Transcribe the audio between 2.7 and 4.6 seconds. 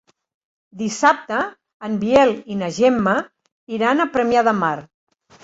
Gemma iran a Premià de